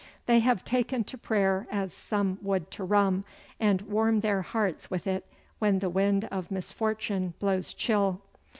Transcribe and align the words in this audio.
They 0.25 0.39
have 0.39 0.65
taken 0.65 1.03
to 1.03 1.15
prayer 1.19 1.67
as 1.69 1.93
some 1.93 2.39
would 2.41 2.71
to 2.71 2.83
rum, 2.83 3.23
and 3.59 3.83
warm 3.83 4.21
their 4.21 4.41
hearts 4.41 4.89
with 4.89 5.05
it 5.05 5.27
when 5.59 5.77
the 5.77 5.91
wind 5.91 6.25
of 6.31 6.49
misfortune 6.49 7.35
blows 7.37 7.71
chill. 7.71 8.19